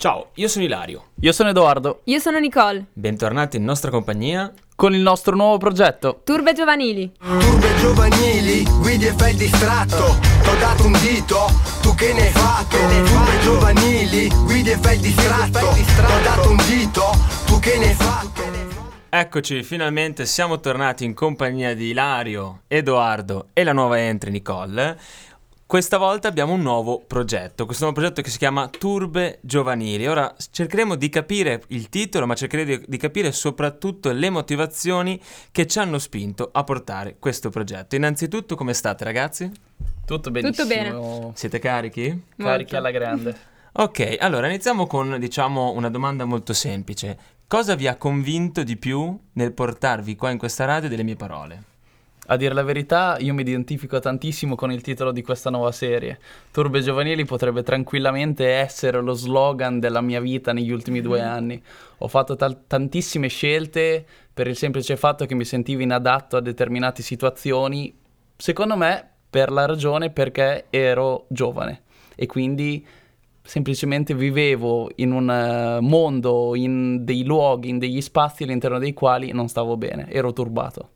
[0.00, 1.06] Ciao, io sono Ilario.
[1.22, 4.52] Io sono Edoardo, Io sono Nicole, Bentornati in nostra compagnia.
[4.76, 6.20] con il nostro nuovo progetto.
[6.22, 7.10] Turbe Giovanili.
[7.18, 11.46] Turbe giovanili, guidi e fai il distratto T'ho dato un dito,
[11.82, 12.76] tu che ne hai fatto?
[12.76, 17.02] Turbe giovanili, guidi e fai il distratto T'ho dato un dito,
[17.46, 18.42] tu che ne hai fatto?
[19.10, 24.96] Eccoci, finalmente siamo tornati in compagnia di Ilario, Edoardo e la nuova entry Nicole.
[25.68, 30.06] Questa volta abbiamo un nuovo progetto, questo nuovo progetto che si chiama Turbe Giovanili.
[30.06, 35.20] Ora cercheremo di capire il titolo, ma cercheremo di, capire soprattutto le motivazioni
[35.52, 37.96] che ci hanno spinto a portare questo progetto.
[37.96, 39.52] Innanzitutto, come state ragazzi?
[40.06, 40.66] Tutto benissimo.
[40.66, 41.32] bene.
[41.34, 42.18] Siete carichi?
[42.34, 42.76] Carichi Molto.
[42.76, 43.36] alla grande.
[43.70, 47.18] Ok, allora iniziamo con diciamo una domanda molto semplice.
[47.46, 51.62] Cosa vi ha convinto di più nel portarvi qua in questa radio delle mie parole?
[52.30, 56.18] A dire la verità, io mi identifico tantissimo con il titolo di questa nuova serie.
[56.50, 61.62] Turbe giovanili potrebbe tranquillamente essere lo slogan della mia vita negli ultimi due anni.
[61.98, 64.04] Ho fatto tal- tantissime scelte
[64.34, 67.96] per il semplice fatto che mi sentivo inadatto a determinate situazioni,
[68.36, 71.82] secondo me per la ragione perché ero giovane
[72.14, 72.86] e quindi
[73.40, 79.32] semplicemente vivevo in un eh, mondo, in dei luoghi, in degli spazi all'interno dei quali
[79.32, 80.90] non stavo bene, ero turbato.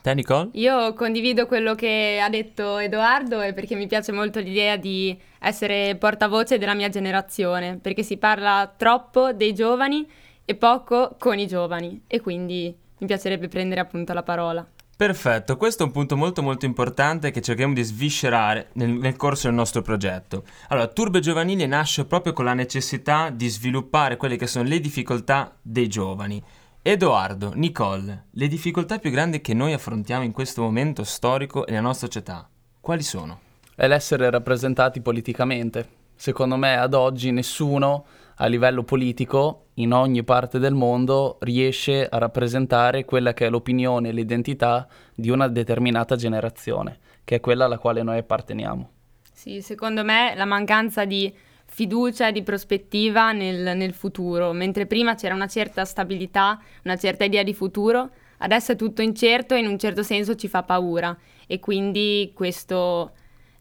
[0.00, 0.50] Te Nicole?
[0.52, 5.96] Io condivido quello che ha detto Edoardo e perché mi piace molto l'idea di essere
[5.96, 10.06] portavoce della mia generazione, perché si parla troppo dei giovani
[10.44, 14.66] e poco con i giovani e quindi mi piacerebbe prendere appunto la parola.
[14.98, 19.46] Perfetto, questo è un punto molto molto importante che cerchiamo di sviscerare nel, nel corso
[19.46, 20.42] del nostro progetto.
[20.70, 25.56] Allora, Turbe Giovanili nasce proprio con la necessità di sviluppare quelle che sono le difficoltà
[25.62, 26.42] dei giovani.
[26.90, 31.82] Edoardo, Nicole, le difficoltà più grandi che noi affrontiamo in questo momento storico e nella
[31.82, 32.48] nostra società,
[32.80, 33.40] quali sono?
[33.74, 35.86] è l'essere rappresentati politicamente.
[36.14, 42.16] Secondo me ad oggi nessuno a livello politico in ogni parte del mondo riesce a
[42.16, 47.76] rappresentare quella che è l'opinione e l'identità di una determinata generazione, che è quella alla
[47.76, 48.90] quale noi apparteniamo.
[49.30, 51.30] Sì, secondo me la mancanza di
[51.70, 57.24] fiducia e di prospettiva nel, nel futuro, mentre prima c'era una certa stabilità, una certa
[57.24, 61.16] idea di futuro, adesso è tutto incerto e in un certo senso ci fa paura
[61.46, 63.12] e quindi questo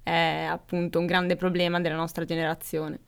[0.02, 3.00] è appunto un grande problema della nostra generazione.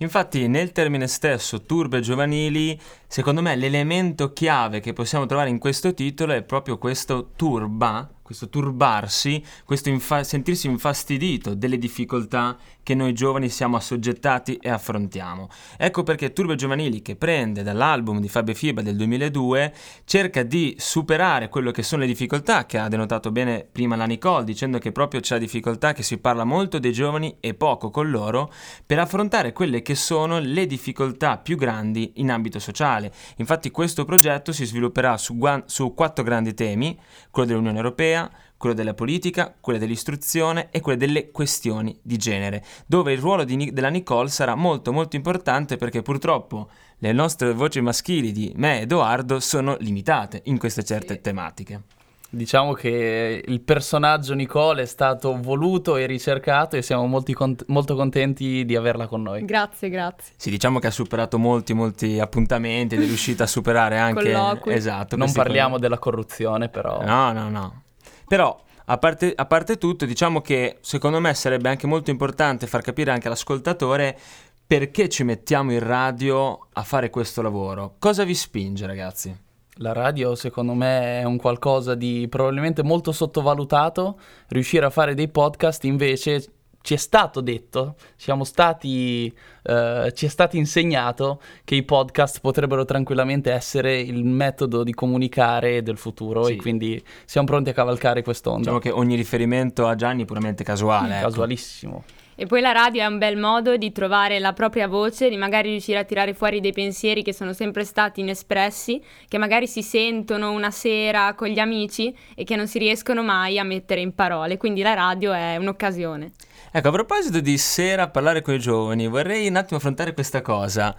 [0.00, 5.92] Infatti nel termine stesso turbe giovanili, secondo me l'elemento chiave che possiamo trovare in questo
[5.92, 12.56] titolo è proprio questo turba, questo turbarsi, questo infa- sentirsi infastidito delle difficoltà
[12.88, 15.50] che noi giovani siamo assoggettati e affrontiamo.
[15.76, 19.74] Ecco perché Turbe Giovanili, che prende dall'album di Fabio Fiba del 2002,
[20.06, 24.46] cerca di superare quello che sono le difficoltà che ha denotato bene prima la Nicole,
[24.46, 28.08] dicendo che proprio c'è la difficoltà che si parla molto dei giovani e poco con
[28.08, 28.50] loro,
[28.86, 33.12] per affrontare quelle che sono le difficoltà più grandi in ambito sociale.
[33.36, 36.98] Infatti questo progetto si svilupperà su, su quattro grandi temi,
[37.30, 43.12] quello dell'Unione Europea, quello della politica, quello dell'istruzione e quello delle questioni di genere, dove
[43.12, 48.32] il ruolo di della Nicole sarà molto molto importante perché purtroppo le nostre voci maschili
[48.32, 51.20] di me e Edoardo sono limitate in queste certe Sì.
[51.20, 51.82] tematiche.
[52.30, 57.94] Diciamo che il personaggio Nicole è stato voluto e ricercato e siamo molti cont- molto
[57.96, 59.46] contenti di averla con noi.
[59.46, 60.34] Grazie, grazie.
[60.36, 64.74] Sì, diciamo che ha superato molti molti appuntamenti ed è riuscita a superare anche Colloqui.
[64.74, 67.02] esatto, Non parliamo della corruzione, però.
[67.02, 67.82] No, no, no.
[68.28, 72.82] Però, a parte, a parte tutto, diciamo che secondo me sarebbe anche molto importante far
[72.82, 74.18] capire anche all'ascoltatore
[74.66, 77.94] perché ci mettiamo in radio a fare questo lavoro.
[77.98, 79.34] Cosa vi spinge, ragazzi?
[79.80, 84.18] La radio secondo me è un qualcosa di probabilmente molto sottovalutato,
[84.48, 86.44] riuscire a fare dei podcast invece
[86.88, 89.30] ci è stato detto, siamo stati,
[89.62, 95.82] eh, ci è stato insegnato che i podcast potrebbero tranquillamente essere il metodo di comunicare
[95.82, 96.54] del futuro Sì.
[96.54, 98.60] e quindi siamo pronti a cavalcare quest'onda.
[98.60, 101.16] Diciamo che ogni riferimento a Gianni è puramente casuale.
[101.16, 101.26] ecco.
[101.26, 102.04] Casualissimo.
[102.40, 105.70] E poi la radio è un bel modo di trovare la propria voce, di magari
[105.70, 110.52] riuscire a tirare fuori dei pensieri che sono sempre stati inespressi, che magari si sentono
[110.52, 114.56] una sera con gli amici e che non si riescono mai a mettere in parole.
[114.56, 116.30] Quindi la radio è un'occasione.
[116.70, 120.42] Ecco, a proposito di sera a parlare con i giovani, vorrei un attimo affrontare questa
[120.42, 120.94] cosa.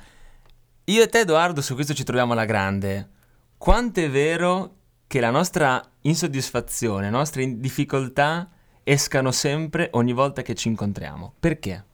[0.86, 3.10] Io e te, Edoardo, su questo ci troviamo alla grande.
[3.58, 4.76] Quanto è vero
[5.06, 8.50] che la nostra insoddisfazione, le nostre difficoltà
[8.84, 11.36] escano sempre ogni volta che ci incontriamo?
[11.40, 11.86] Perché?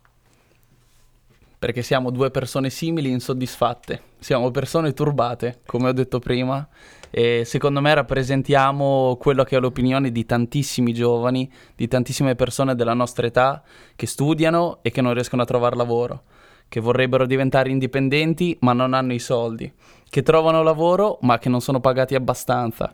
[1.66, 6.68] Perché siamo due persone simili insoddisfatte, siamo persone turbate, come ho detto prima,
[7.10, 12.94] e secondo me rappresentiamo quello che è l'opinione di tantissimi giovani, di tantissime persone della
[12.94, 13.64] nostra età
[13.96, 16.26] che studiano e che non riescono a trovare lavoro,
[16.70, 19.74] che vorrebbero diventare indipendenti ma non hanno i soldi,
[20.08, 22.94] che trovano lavoro ma che non sono pagati abbastanza.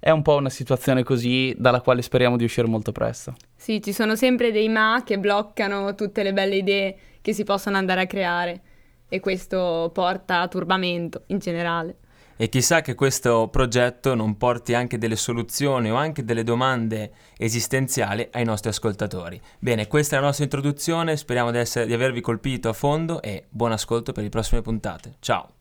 [0.00, 3.34] È un po' una situazione così dalla quale speriamo di uscire molto presto.
[3.54, 7.76] Sì, ci sono sempre dei ma che bloccano tutte le belle idee che si possono
[7.76, 8.62] andare a creare
[9.10, 11.96] e questo porta a turbamento in generale.
[12.36, 18.26] E chissà che questo progetto non porti anche delle soluzioni o anche delle domande esistenziali
[18.32, 19.38] ai nostri ascoltatori.
[19.58, 23.44] Bene, questa è la nostra introduzione, speriamo di, essere, di avervi colpito a fondo e
[23.50, 25.16] buon ascolto per le prossime puntate.
[25.20, 25.59] Ciao!